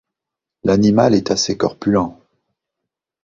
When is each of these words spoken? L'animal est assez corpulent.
L'animal 0.63 1.13
est 1.13 1.29
assez 1.29 1.57
corpulent. 1.57 2.17